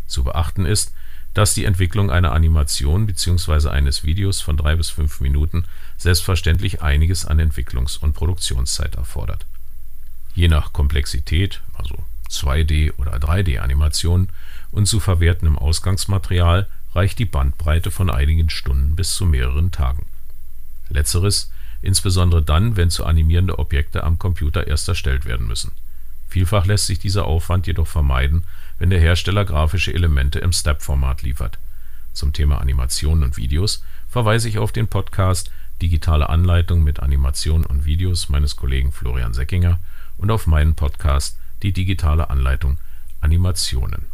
Zu 0.06 0.24
beachten 0.24 0.66
ist, 0.66 0.94
dass 1.34 1.54
die 1.54 1.64
Entwicklung 1.64 2.12
einer 2.12 2.34
Animation 2.34 3.08
bzw. 3.08 3.70
eines 3.70 4.04
Videos 4.04 4.42
von 4.42 4.58
drei 4.58 4.76
bis 4.76 4.90
fünf 4.90 5.22
Minuten 5.22 5.64
selbstverständlich 5.98 6.82
einiges 6.82 7.26
an 7.26 7.40
Entwicklungs 7.40 7.96
und 7.96 8.14
Produktionszeit 8.14 8.96
erfordert. 8.96 9.46
Je 10.36 10.50
nach 10.50 10.74
Komplexität 10.74 11.62
also 11.74 11.96
2D 12.30 12.94
oder 12.98 13.16
3D-Animationen 13.16 14.30
und 14.72 14.88
zu 14.88 15.00
verwertendem 15.00 15.58
Ausgangsmaterial 15.58 16.68
reicht 16.94 17.20
die 17.20 17.26
Bandbreite 17.26 17.92
von 17.92 18.10
einigen 18.10 18.50
Stunden 18.50 18.96
bis 18.96 19.16
zu 19.16 19.26
mehreren 19.26 19.72
Tagen. 19.72 20.06
Letzteres 20.90 21.50
insbesondere 21.82 22.42
dann, 22.42 22.76
wenn 22.76 22.90
zu 22.90 23.06
animierende 23.06 23.60
Objekte 23.60 24.04
am 24.04 24.20
Computer 24.20 24.68
erst 24.68 24.88
erstellt 24.88 25.26
werden 25.26 25.48
müssen. 25.48 25.72
Vielfach 26.30 26.66
lässt 26.66 26.88
sich 26.88 27.00
dieser 27.00 27.26
Aufwand 27.26 27.68
jedoch 27.68 27.88
vermeiden, 27.88 28.44
wenn 28.80 28.90
der 28.90 29.00
Hersteller 29.00 29.44
grafische 29.44 29.94
Elemente 29.94 30.40
im 30.40 30.54
Step-Format 30.54 31.24
liefert. 31.24 31.60
Zum 32.14 32.34
Thema 32.34 32.60
Animationen 32.60 33.24
und 33.24 33.38
Videos 33.38 33.84
verweise 34.10 34.48
ich 34.48 34.58
auf 34.58 34.72
den 34.72 34.88
Podcast 34.88 35.52
Digitale 35.82 36.30
Anleitung 36.30 36.84
mit 36.84 37.00
Animationen 37.00 37.66
und 37.66 37.86
Videos 37.86 38.30
meines 38.30 38.56
Kollegen 38.56 38.92
Florian 38.92 39.34
Seckinger 39.34 39.80
und 40.18 40.30
auf 40.30 40.48
meinen 40.48 40.76
Podcast 40.76 41.38
Die 41.64 41.74
digitale 41.74 42.30
Anleitung 42.30 42.78
Animationen. 43.20 44.06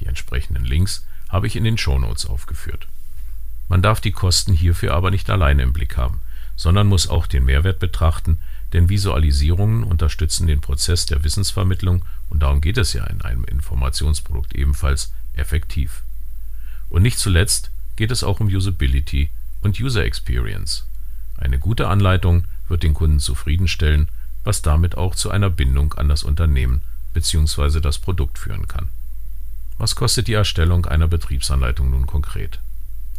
Die 0.00 0.06
entsprechenden 0.06 0.64
Links 0.64 1.06
habe 1.28 1.46
ich 1.46 1.56
in 1.56 1.64
den 1.64 1.78
Shownotes 1.78 2.26
aufgeführt. 2.26 2.86
Man 3.68 3.82
darf 3.82 4.00
die 4.00 4.12
Kosten 4.12 4.52
hierfür 4.52 4.94
aber 4.94 5.10
nicht 5.10 5.30
alleine 5.30 5.62
im 5.62 5.72
Blick 5.72 5.96
haben, 5.96 6.20
sondern 6.56 6.86
muss 6.86 7.08
auch 7.08 7.26
den 7.26 7.44
Mehrwert 7.44 7.78
betrachten, 7.78 8.38
denn 8.72 8.88
Visualisierungen 8.88 9.84
unterstützen 9.84 10.46
den 10.46 10.60
Prozess 10.60 11.06
der 11.06 11.22
Wissensvermittlung 11.22 12.04
und 12.28 12.42
darum 12.42 12.60
geht 12.60 12.78
es 12.78 12.92
ja 12.92 13.04
in 13.04 13.22
einem 13.22 13.44
Informationsprodukt 13.44 14.54
ebenfalls 14.54 15.12
effektiv. 15.34 16.02
Und 16.88 17.02
nicht 17.02 17.18
zuletzt 17.18 17.70
geht 17.96 18.10
es 18.10 18.24
auch 18.24 18.40
um 18.40 18.48
Usability 18.48 19.30
und 19.60 19.80
User 19.80 20.04
Experience. 20.04 20.86
Eine 21.36 21.58
gute 21.58 21.88
Anleitung 21.88 22.44
wird 22.68 22.82
den 22.82 22.94
Kunden 22.94 23.20
zufriedenstellen, 23.20 24.08
was 24.44 24.62
damit 24.62 24.96
auch 24.96 25.14
zu 25.14 25.30
einer 25.30 25.50
Bindung 25.50 25.94
an 25.94 26.08
das 26.08 26.22
Unternehmen 26.22 26.82
bzw. 27.14 27.80
das 27.80 27.98
Produkt 27.98 28.38
führen 28.38 28.68
kann. 28.68 28.88
Was 29.78 29.94
kostet 29.94 30.28
die 30.28 30.34
Erstellung 30.34 30.86
einer 30.86 31.08
Betriebsanleitung 31.08 31.90
nun 31.90 32.06
konkret? 32.06 32.60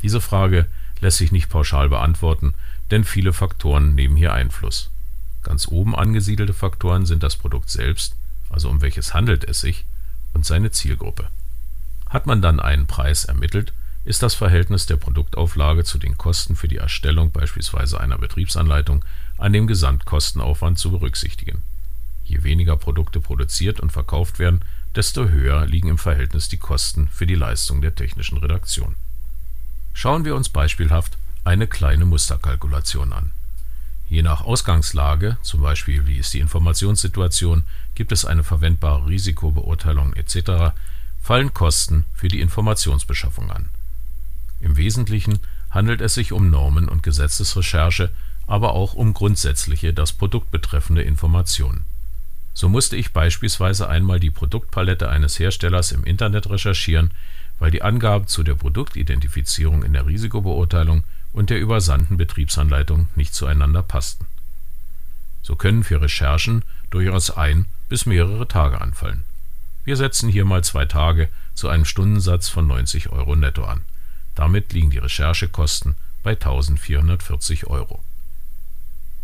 Diese 0.02 0.22
Frage 0.22 0.66
lässt 1.00 1.18
sich 1.18 1.32
nicht 1.32 1.50
pauschal 1.50 1.90
beantworten, 1.90 2.54
denn 2.92 3.04
viele 3.04 3.34
Faktoren 3.34 3.96
nehmen 3.96 4.16
hier 4.16 4.34
Einfluss. 4.34 4.90
Ganz 5.44 5.68
oben 5.68 5.96
angesiedelte 5.96 6.54
Faktoren 6.54 7.06
sind 7.06 7.24
das 7.24 7.36
Produkt 7.36 7.70
selbst, 7.70 8.16
also 8.50 8.70
um 8.70 8.82
welches 8.82 9.14
handelt 9.14 9.44
es 9.44 9.62
sich, 9.62 9.86
und 10.34 10.46
seine 10.46 10.72
Zielgruppe. 10.72 11.30
Hat 12.10 12.26
man 12.26 12.42
dann 12.42 12.60
einen 12.60 12.88
Preis 12.88 13.26
ermittelt, 13.26 13.74
ist 14.06 14.24
das 14.24 14.36
Verhältnis 14.36 14.86
der 14.86 14.96
Produktauflage 14.96 15.84
zu 15.84 15.98
den 15.98 16.18
Kosten 16.18 16.56
für 16.56 16.70
die 16.70 16.78
Erstellung 16.78 17.32
beispielsweise 17.32 18.00
einer 18.00 18.18
Betriebsanleitung 18.18 19.04
an 19.38 19.52
dem 19.52 19.68
Gesamtkostenaufwand 19.68 20.80
zu 20.80 20.92
berücksichtigen. 20.92 21.64
Je 22.24 22.44
weniger 22.44 22.78
Produkte 22.78 23.20
produziert 23.20 23.80
und 23.80 23.92
verkauft 23.92 24.40
werden, 24.40 24.64
desto 24.96 25.28
höher 25.28 25.66
liegen 25.66 25.90
im 25.90 25.98
Verhältnis 25.98 26.48
die 26.50 26.58
Kosten 26.58 27.10
für 27.10 27.26
die 27.26 27.36
Leistung 27.36 27.82
der 27.82 27.96
technischen 27.96 28.38
Redaktion. 28.38 28.96
Schauen 29.94 30.26
wir 30.26 30.36
uns 30.36 30.50
beispielhaft 30.50 31.18
eine 31.48 31.66
kleine 31.66 32.04
Musterkalkulation 32.04 33.14
an. 33.14 33.32
Je 34.10 34.22
nach 34.22 34.42
Ausgangslage, 34.42 35.38
zum 35.42 35.62
Beispiel 35.62 36.06
wie 36.06 36.18
ist 36.18 36.34
die 36.34 36.42
Informationssituation, 36.42 37.64
gibt 37.96 38.12
es 38.12 38.26
eine 38.26 38.44
verwendbare 38.44 39.08
Risikobeurteilung 39.08 40.14
etc., 40.14 40.76
fallen 41.22 41.54
Kosten 41.54 42.04
für 42.14 42.28
die 42.28 42.42
Informationsbeschaffung 42.42 43.50
an. 43.50 43.70
Im 44.60 44.76
Wesentlichen 44.76 45.40
handelt 45.70 46.02
es 46.02 46.16
sich 46.16 46.34
um 46.34 46.50
Normen 46.50 46.90
und 46.90 47.02
Gesetzesrecherche, 47.02 48.12
aber 48.46 48.74
auch 48.74 48.94
um 48.94 49.14
grundsätzliche, 49.14 49.94
das 49.94 50.12
Produkt 50.12 50.52
betreffende 50.52 51.04
Informationen. 51.04 51.86
So 52.54 52.68
musste 52.68 52.98
ich 52.98 53.14
beispielsweise 53.14 53.88
einmal 53.88 54.20
die 54.20 54.32
Produktpalette 54.32 55.08
eines 55.08 55.40
Herstellers 55.40 55.94
im 55.94 56.04
Internet 56.04 56.50
recherchieren, 56.50 57.12
weil 57.58 57.72
die 57.72 57.84
Angaben 57.84 58.28
zu 58.28 58.44
der 58.44 58.56
Produktidentifizierung 58.56 59.84
in 59.84 59.94
der 59.94 60.08
Risikobeurteilung 60.08 61.04
und 61.38 61.50
der 61.50 61.60
übersandten 61.60 62.18
Betriebsanleitung 62.18 63.08
nicht 63.16 63.34
zueinander 63.34 63.84
passten. 63.84 64.26
So 65.42 65.56
können 65.56 65.84
für 65.84 66.02
Recherchen 66.02 66.64
durchaus 66.90 67.32
ein 67.32 67.66
bis 67.88 68.06
mehrere 68.06 68.48
Tage 68.48 68.82
anfallen. 68.82 69.24
Wir 69.86 69.96
setzen 69.96 70.30
hier 70.30 70.44
mal 70.44 70.64
zwei 70.64 70.86
Tage 70.86 71.30
zu 71.54 71.70
einem 71.70 71.86
Stundensatz 71.86 72.50
von 72.50 72.68
90 72.68 73.10
Euro 73.10 73.36
netto 73.36 73.64
an 73.64 73.86
damit 74.38 74.72
liegen 74.72 74.92
die 74.92 75.00
Recherchekosten 75.00 75.96
bei 76.22 76.32
1440 76.32 77.66
Euro. 77.68 78.04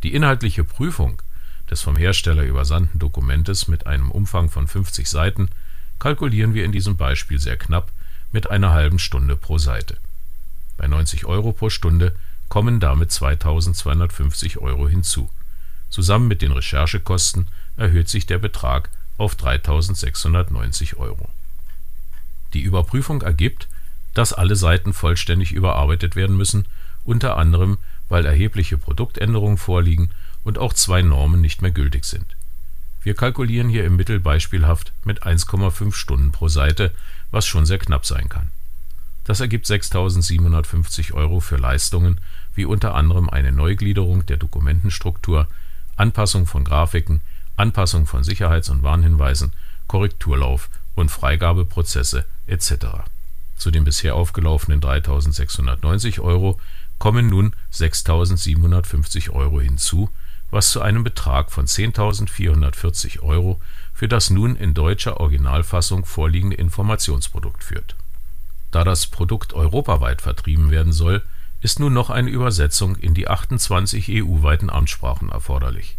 Die 0.02 0.14
inhaltliche 0.16 0.64
Prüfung 0.64 1.22
des 1.70 1.82
vom 1.82 1.96
Hersteller 1.96 2.44
übersandten 2.44 3.00
Dokumentes 3.00 3.68
mit 3.68 3.86
einem 3.86 4.10
Umfang 4.10 4.50
von 4.50 4.68
50 4.68 5.08
Seiten 5.08 5.50
kalkulieren 6.00 6.56
wir 6.56 6.66
in 6.66 6.72
diesem 6.72 6.98
Beispiel 6.98 7.40
sehr 7.40 7.58
knapp 7.58 7.92
mit 8.32 8.50
einer 8.50 8.72
halben 8.72 8.98
Stunde 8.98 9.36
pro 9.36 9.60
Seite. 9.60 9.98
Bei 10.78 10.88
90 10.88 11.26
Euro 11.26 11.52
pro 11.52 11.70
Stunde 11.70 12.16
kommen 12.50 12.80
damit 12.80 13.12
2250 13.12 14.60
Euro 14.60 14.88
hinzu. 14.88 15.30
Zusammen 15.90 16.28
mit 16.28 16.42
den 16.42 16.52
Recherchekosten 16.52 17.48
erhöht 17.78 18.10
sich 18.10 18.26
der 18.26 18.40
Betrag 18.40 18.90
auf 19.18 19.36
3690 19.36 20.98
Euro. 20.98 21.30
Die 22.54 22.62
Überprüfung 22.62 23.22
ergibt, 23.22 23.68
dass 24.14 24.34
alle 24.34 24.56
Seiten 24.56 24.94
vollständig 24.94 25.52
überarbeitet 25.52 26.16
werden 26.16 26.38
müssen, 26.38 26.66
unter 27.04 27.38
anderem 27.38 27.78
weil 28.10 28.26
erhebliche 28.26 28.78
Produktänderungen 28.78 29.58
vorliegen 29.58 30.12
und 30.44 30.58
auch 30.58 30.74
zwei 30.74 31.02
Normen 31.02 31.42
nicht 31.42 31.62
mehr 31.62 31.72
gültig 31.72 32.06
sind. 32.06 32.26
Wir 33.02 33.16
kalkulieren 33.16 33.70
hier 33.70 33.86
im 33.86 33.96
Mittel 33.96 34.20
beispielhaft 34.20 34.94
mit 35.04 35.24
1,5 35.24 35.94
Stunden 35.94 36.32
pro 36.32 36.48
Seite, 36.48 36.92
was 37.32 37.46
schon 37.46 37.66
sehr 37.66 37.80
knapp 37.80 38.06
sein 38.06 38.30
kann. 38.30 38.50
Das 39.24 39.40
ergibt 39.40 39.66
6.750 39.68 41.14
Euro 41.14 41.40
für 41.40 41.56
Leistungen 41.56 42.20
wie 42.56 42.66
unter 42.66 42.94
anderem 42.96 43.30
eine 43.30 43.52
Neugliederung 43.52 44.26
der 44.26 44.38
Dokumentenstruktur, 44.38 45.48
Anpassung 45.96 46.46
von 46.46 46.64
Grafiken, 46.64 47.22
Anpassung 47.56 48.06
von 48.06 48.24
Sicherheits- 48.24 48.70
und 48.70 48.84
Warnhinweisen, 48.84 49.54
Korrekturlauf 49.88 50.70
und 50.96 51.10
Freigabeprozesse 51.10 52.26
etc. 52.48 52.74
Zu 53.58 53.72
den 53.72 53.84
bisher 53.84 54.16
aufgelaufenen 54.16 54.82
3.690 54.82 56.20
Euro 56.20 56.60
kommen 57.00 57.28
nun 57.28 57.56
6.750 57.74 59.30
Euro 59.32 59.62
hinzu, 59.62 60.10
was 60.52 60.72
zu 60.72 60.82
einem 60.82 61.04
Betrag 61.04 61.52
von 61.52 61.66
10.440 61.66 63.22
Euro 63.22 63.60
für 63.94 64.08
das 64.08 64.30
nun 64.30 64.56
in 64.56 64.74
deutscher 64.74 65.20
Originalfassung 65.20 66.06
vorliegende 66.06 66.58
Informationsprodukt 66.58 67.64
führt. 67.64 67.96
Da 68.74 68.84
das 68.84 69.06
Produkt 69.06 69.54
europaweit 69.54 70.24
vertrieben 70.24 70.72
werden 70.72 70.94
soll, 70.94 71.22
ist 71.62 71.80
nun 71.80 71.94
noch 71.94 72.10
eine 72.10 72.32
Übersetzung 72.32 72.96
in 72.96 73.14
die 73.14 73.28
28 73.28 74.10
EU-weiten 74.10 74.72
Amtssprachen 74.72 75.30
erforderlich. 75.30 75.96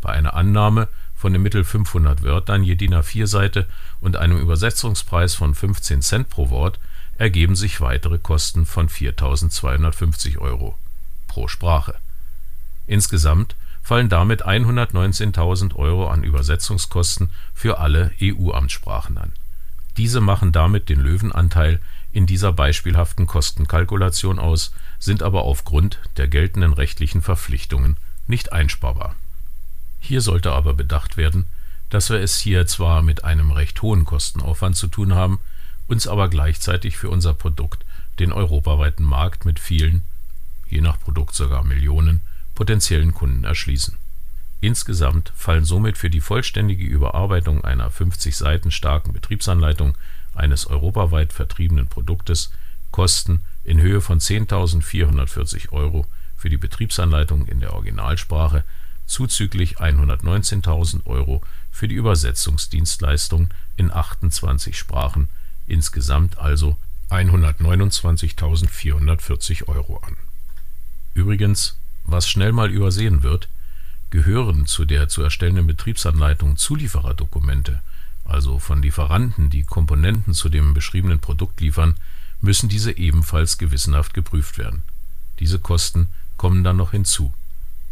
Bei 0.00 0.10
einer 0.10 0.34
Annahme 0.34 0.88
von 1.14 1.32
im 1.36 1.42
Mittel 1.44 1.62
500 1.62 2.24
Wörtern 2.24 2.64
je 2.64 2.74
DIN 2.74 2.94
A4-Seite 2.94 3.66
und 4.00 4.16
einem 4.16 4.38
Übersetzungspreis 4.38 5.36
von 5.36 5.54
15 5.54 6.02
Cent 6.02 6.30
pro 6.30 6.50
Wort 6.50 6.80
ergeben 7.16 7.54
sich 7.54 7.80
weitere 7.80 8.18
Kosten 8.18 8.66
von 8.66 8.88
4.250 8.88 10.38
Euro 10.38 10.76
pro 11.28 11.46
Sprache. 11.46 11.94
Insgesamt 12.88 13.54
fallen 13.84 14.08
damit 14.08 14.44
119.000 14.44 15.76
Euro 15.76 16.08
an 16.08 16.24
Übersetzungskosten 16.24 17.30
für 17.54 17.78
alle 17.78 18.10
EU-Amtssprachen 18.20 19.16
an. 19.16 19.32
Diese 19.96 20.20
machen 20.20 20.52
damit 20.52 20.88
den 20.88 21.00
Löwenanteil 21.00 21.80
in 22.12 22.26
dieser 22.26 22.52
beispielhaften 22.52 23.26
Kostenkalkulation 23.26 24.38
aus, 24.38 24.72
sind 24.98 25.22
aber 25.22 25.42
aufgrund 25.42 25.98
der 26.16 26.28
geltenden 26.28 26.72
rechtlichen 26.72 27.22
Verpflichtungen 27.22 27.96
nicht 28.26 28.52
einsparbar 28.52 29.16
hier 30.04 30.20
sollte 30.20 30.52
aber 30.52 30.74
bedacht 30.74 31.16
werden, 31.16 31.46
dass 31.88 32.10
wir 32.10 32.18
es 32.18 32.38
hier 32.38 32.66
zwar 32.66 33.02
mit 33.02 33.24
einem 33.24 33.50
recht 33.50 33.80
hohen 33.80 34.04
Kostenaufwand 34.04 34.76
zu 34.76 34.86
tun 34.86 35.14
haben, 35.14 35.40
uns 35.88 36.06
aber 36.06 36.28
gleichzeitig 36.28 36.96
für 36.96 37.08
unser 37.08 37.32
Produkt 37.32 37.84
den 38.18 38.32
europaweiten 38.32 39.04
Markt 39.04 39.44
mit 39.44 39.58
vielen, 39.58 40.04
je 40.68 40.82
nach 40.82 41.00
Produkt 41.00 41.34
sogar 41.34 41.64
Millionen, 41.64 42.20
potenziellen 42.54 43.14
Kunden 43.14 43.44
erschließen. 43.44 43.96
Insgesamt 44.64 45.32
fallen 45.36 45.66
somit 45.66 45.98
für 45.98 46.08
die 46.08 46.22
vollständige 46.22 46.86
Überarbeitung 46.86 47.62
einer 47.64 47.90
50 47.90 48.34
Seiten 48.34 48.70
starken 48.70 49.12
Betriebsanleitung 49.12 49.94
eines 50.34 50.68
europaweit 50.68 51.34
vertriebenen 51.34 51.86
Produktes 51.86 52.50
Kosten 52.90 53.42
in 53.62 53.82
Höhe 53.82 54.00
von 54.00 54.20
10.440 54.20 55.72
Euro 55.72 56.06
für 56.38 56.48
die 56.48 56.56
Betriebsanleitung 56.56 57.46
in 57.46 57.60
der 57.60 57.74
Originalsprache 57.74 58.64
zuzüglich 59.04 59.80
119.000 59.80 61.04
Euro 61.04 61.42
für 61.70 61.86
die 61.86 61.96
Übersetzungsdienstleistung 61.96 63.50
in 63.76 63.92
28 63.92 64.78
Sprachen, 64.78 65.28
insgesamt 65.66 66.38
also 66.38 66.78
129.440 67.10 69.68
Euro 69.68 69.98
an. 69.98 70.16
Übrigens, 71.12 71.76
was 72.04 72.26
schnell 72.26 72.52
mal 72.52 72.70
übersehen 72.70 73.22
wird, 73.22 73.50
gehören 74.14 74.66
zu 74.66 74.84
der 74.84 75.08
zu 75.08 75.24
erstellenden 75.24 75.66
Betriebsanleitung 75.66 76.56
Zuliefererdokumente, 76.56 77.82
also 78.24 78.60
von 78.60 78.80
Lieferanten, 78.80 79.50
die 79.50 79.64
Komponenten 79.64 80.34
zu 80.34 80.48
dem 80.48 80.72
beschriebenen 80.72 81.18
Produkt 81.18 81.60
liefern, 81.60 81.96
müssen 82.40 82.68
diese 82.68 82.96
ebenfalls 82.96 83.58
gewissenhaft 83.58 84.14
geprüft 84.14 84.56
werden. 84.56 84.84
Diese 85.40 85.58
Kosten 85.58 86.10
kommen 86.36 86.62
dann 86.62 86.76
noch 86.76 86.92
hinzu 86.92 87.34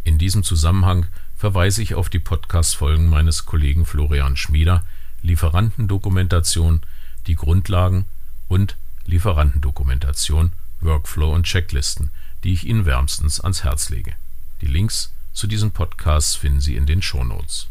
In 0.05 0.17
diesem 0.17 0.45
Zusammenhang 0.45 1.07
verweise 1.37 1.83
ich 1.83 1.97
auf 1.97 2.09
die 2.09 2.21
Podcast-Folgen 2.21 3.11
meines 3.11 3.45
Kollegen 3.45 3.85
Florian 3.85 4.37
Schmieder 4.37 4.85
Lieferantendokumentation, 5.23 6.83
die 7.27 7.35
Grundlagen 7.35 8.05
und 8.47 8.77
Lieferantendokumentation, 9.07 10.53
Workflow 10.83 11.35
und 11.35 11.47
Checklisten, 11.47 12.11
die 12.45 12.53
ich 12.53 12.65
Ihnen 12.65 12.87
wärmstens 12.87 13.41
ans 13.41 13.65
Herz 13.65 13.89
lege. 13.89 14.13
Die 14.61 14.67
Links 14.67 15.11
zu 15.33 15.47
diesen 15.47 15.71
Podcasts 15.71 16.35
finden 16.35 16.61
Sie 16.61 16.77
in 16.77 16.87
den 16.87 17.03
Shownotes. 17.03 17.69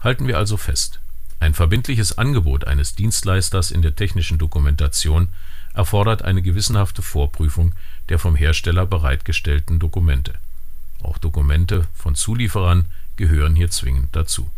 Halten 0.00 0.26
wir 0.26 0.38
also 0.38 0.56
fest. 0.56 1.00
Ein 1.40 1.54
verbindliches 1.54 2.18
Angebot 2.18 2.66
eines 2.66 2.94
Dienstleisters 2.94 3.70
in 3.70 3.82
der 3.82 3.96
technischen 3.96 4.38
Dokumentation 4.38 5.28
erfordert 5.74 6.22
eine 6.22 6.42
gewissenhafte 6.42 7.02
Vorprüfung 7.02 7.74
der 8.08 8.18
vom 8.18 8.34
Hersteller 8.34 8.86
bereitgestellten 8.86 9.78
Dokumente. 9.78 10.34
Auch 11.02 11.18
Dokumente 11.18 11.86
von 11.94 12.14
Zulieferern 12.14 12.86
gehören 13.16 13.54
hier 13.54 13.70
zwingend 13.70 14.08
dazu. 14.12 14.50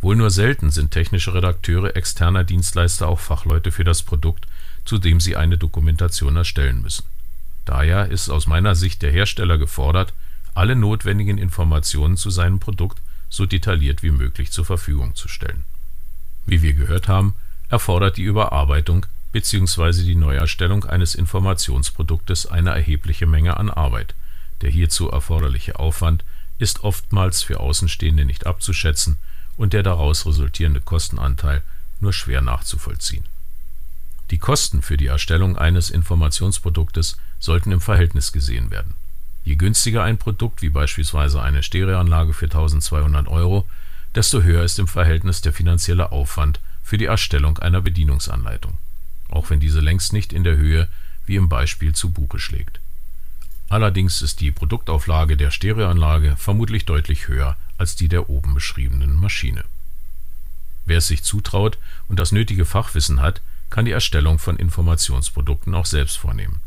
Wohl 0.00 0.16
nur 0.16 0.30
selten 0.30 0.70
sind 0.70 0.92
technische 0.92 1.34
Redakteure 1.34 1.94
externer 1.94 2.44
Dienstleister 2.44 3.08
auch 3.08 3.20
Fachleute 3.20 3.70
für 3.70 3.84
das 3.84 4.02
Produkt, 4.02 4.46
zu 4.86 4.96
dem 4.96 5.20
sie 5.20 5.36
eine 5.36 5.58
Dokumentation 5.58 6.36
erstellen 6.36 6.80
müssen. 6.80 7.04
Daher 7.66 8.08
ist 8.08 8.30
aus 8.30 8.46
meiner 8.46 8.74
Sicht 8.74 9.02
der 9.02 9.12
Hersteller 9.12 9.58
gefordert, 9.58 10.14
alle 10.54 10.76
notwendigen 10.76 11.38
Informationen 11.38 12.16
zu 12.16 12.30
seinem 12.30 12.60
Produkt 12.60 13.00
so 13.28 13.46
detailliert 13.46 14.02
wie 14.02 14.10
möglich 14.10 14.50
zur 14.50 14.64
Verfügung 14.64 15.14
zu 15.14 15.28
stellen. 15.28 15.64
Wie 16.46 16.62
wir 16.62 16.74
gehört 16.74 17.08
haben, 17.08 17.34
erfordert 17.68 18.16
die 18.16 18.22
Überarbeitung 18.22 19.06
bzw. 19.32 20.02
die 20.02 20.16
Neuerstellung 20.16 20.84
eines 20.84 21.14
Informationsproduktes 21.14 22.46
eine 22.46 22.70
erhebliche 22.70 23.26
Menge 23.26 23.56
an 23.56 23.70
Arbeit. 23.70 24.14
Der 24.60 24.70
hierzu 24.70 25.08
erforderliche 25.08 25.78
Aufwand 25.78 26.24
ist 26.58 26.84
oftmals 26.84 27.42
für 27.42 27.60
Außenstehende 27.60 28.24
nicht 28.24 28.46
abzuschätzen 28.46 29.16
und 29.56 29.72
der 29.72 29.82
daraus 29.82 30.26
resultierende 30.26 30.80
Kostenanteil 30.80 31.62
nur 32.00 32.12
schwer 32.12 32.40
nachzuvollziehen. 32.40 33.24
Die 34.30 34.38
Kosten 34.38 34.82
für 34.82 34.96
die 34.96 35.06
Erstellung 35.06 35.56
eines 35.56 35.90
Informationsproduktes 35.90 37.16
sollten 37.38 37.72
im 37.72 37.80
Verhältnis 37.80 38.32
gesehen 38.32 38.70
werden. 38.70 38.94
Je 39.44 39.56
günstiger 39.56 40.02
ein 40.02 40.18
Produkt, 40.18 40.62
wie 40.62 40.70
beispielsweise 40.70 41.42
eine 41.42 41.62
Stereoanlage 41.62 42.34
für 42.34 42.46
1200 42.46 43.28
Euro, 43.28 43.66
desto 44.14 44.42
höher 44.42 44.64
ist 44.64 44.78
im 44.78 44.88
Verhältnis 44.88 45.40
der 45.40 45.52
finanzielle 45.52 46.12
Aufwand 46.12 46.60
für 46.82 46.98
die 46.98 47.06
Erstellung 47.06 47.58
einer 47.58 47.80
Bedienungsanleitung, 47.80 48.78
auch 49.28 49.50
wenn 49.50 49.60
diese 49.60 49.80
längst 49.80 50.12
nicht 50.12 50.32
in 50.32 50.44
der 50.44 50.56
Höhe 50.56 50.88
wie 51.26 51.36
im 51.36 51.48
Beispiel 51.48 51.94
zu 51.94 52.10
Buche 52.10 52.38
schlägt. 52.38 52.80
Allerdings 53.68 54.20
ist 54.20 54.40
die 54.40 54.50
Produktauflage 54.50 55.36
der 55.36 55.52
Stereoanlage 55.52 56.36
vermutlich 56.36 56.86
deutlich 56.86 57.28
höher 57.28 57.56
als 57.78 57.94
die 57.94 58.08
der 58.08 58.28
oben 58.28 58.52
beschriebenen 58.52 59.14
Maschine. 59.14 59.64
Wer 60.86 60.98
es 60.98 61.06
sich 61.06 61.22
zutraut 61.22 61.78
und 62.08 62.18
das 62.18 62.32
nötige 62.32 62.64
Fachwissen 62.64 63.20
hat, 63.20 63.40
kann 63.70 63.84
die 63.84 63.92
Erstellung 63.92 64.40
von 64.40 64.56
Informationsprodukten 64.56 65.74
auch 65.76 65.86
selbst 65.86 66.18
vornehmen. 66.18 66.60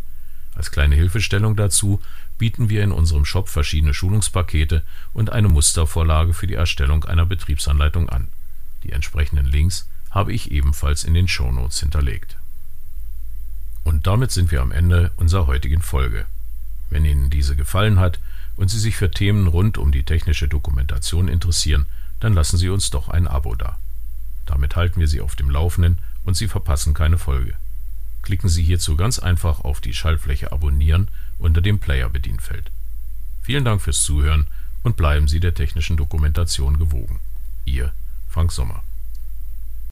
Als 0.55 0.71
kleine 0.71 0.95
Hilfestellung 0.95 1.57
dazu 1.57 2.01
bieten 2.37 2.69
wir 2.69 2.83
in 2.83 2.91
unserem 2.91 3.25
Shop 3.25 3.49
verschiedene 3.49 3.93
Schulungspakete 3.93 4.83
und 5.13 5.31
eine 5.31 5.49
Mustervorlage 5.49 6.33
für 6.33 6.47
die 6.47 6.55
Erstellung 6.55 7.05
einer 7.05 7.25
Betriebsanleitung 7.25 8.09
an. 8.09 8.27
Die 8.83 8.91
entsprechenden 8.91 9.45
Links 9.45 9.87
habe 10.09 10.33
ich 10.33 10.51
ebenfalls 10.51 11.03
in 11.03 11.13
den 11.13 11.27
Shownotes 11.27 11.79
hinterlegt. 11.79 12.37
Und 13.83 14.07
damit 14.07 14.31
sind 14.31 14.51
wir 14.51 14.61
am 14.61 14.71
Ende 14.71 15.11
unserer 15.17 15.47
heutigen 15.47 15.81
Folge. 15.81 16.25
Wenn 16.89 17.05
Ihnen 17.05 17.29
diese 17.29 17.55
gefallen 17.55 17.99
hat 17.99 18.19
und 18.55 18.69
Sie 18.69 18.79
sich 18.79 18.95
für 18.95 19.11
Themen 19.11 19.47
rund 19.47 19.77
um 19.77 19.91
die 19.91 20.03
technische 20.03 20.47
Dokumentation 20.47 21.27
interessieren, 21.27 21.85
dann 22.19 22.33
lassen 22.33 22.57
Sie 22.57 22.69
uns 22.69 22.89
doch 22.89 23.09
ein 23.09 23.27
Abo 23.27 23.55
da. 23.55 23.77
Damit 24.45 24.75
halten 24.75 24.99
wir 24.99 25.07
Sie 25.07 25.21
auf 25.21 25.35
dem 25.35 25.49
Laufenden 25.49 25.97
und 26.23 26.35
Sie 26.35 26.47
verpassen 26.47 26.93
keine 26.93 27.17
Folge. 27.17 27.55
Klicken 28.23 28.49
Sie 28.49 28.63
hierzu 28.63 28.95
ganz 28.95 29.19
einfach 29.19 29.59
auf 29.59 29.81
die 29.81 29.93
Schaltfläche 29.93 30.51
Abonnieren 30.51 31.09
unter 31.37 31.61
dem 31.61 31.79
Player-Bedienfeld. 31.79 32.71
Vielen 33.41 33.65
Dank 33.65 33.81
fürs 33.81 34.01
Zuhören 34.01 34.47
und 34.81 34.97
bleiben 34.97 35.27
Sie 35.27 35.39
der 35.39 35.53
technischen 35.53 35.97
Dokumentation 35.97 36.79
gewogen. 36.79 37.19
Ihr 37.65 37.93
Frank 38.29 38.51
Sommer 38.51 38.83